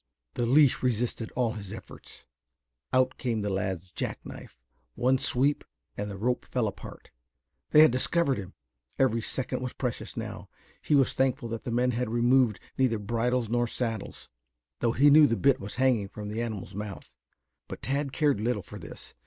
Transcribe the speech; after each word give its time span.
The 0.33 0.47
leash 0.47 0.81
resisted 0.81 1.29
all 1.35 1.51
his 1.53 1.71
efforts. 1.71 2.25
Out 2.91 3.19
came 3.19 3.41
the 3.43 3.51
lad's 3.51 3.91
jack 3.91 4.19
knife. 4.25 4.59
One 4.95 5.19
sweep 5.19 5.63
and 5.95 6.09
the 6.09 6.17
rope 6.17 6.43
fell 6.43 6.67
apart. 6.67 7.11
They 7.69 7.83
had 7.83 7.91
discovered 7.91 8.39
him. 8.39 8.55
Every 8.97 9.21
second 9.21 9.61
was 9.61 9.73
precious 9.73 10.17
now. 10.17 10.49
He 10.81 10.95
was 10.95 11.13
thankful 11.13 11.49
that 11.49 11.65
the 11.65 11.71
men 11.71 11.91
had 11.91 12.09
removed 12.09 12.59
neither 12.79 12.97
bridles 12.97 13.47
nor 13.47 13.67
saddles, 13.67 14.27
though 14.79 14.93
he 14.93 15.11
knew 15.11 15.27
the 15.27 15.35
bit 15.37 15.59
was 15.59 15.75
hanging 15.75 16.07
from 16.07 16.29
the 16.29 16.41
animal's 16.41 16.73
mouth. 16.73 17.13
But 17.67 17.83
Tad 17.83 18.11
cared 18.11 18.39
little 18.41 18.63
for 18.63 18.79
this. 18.79 19.13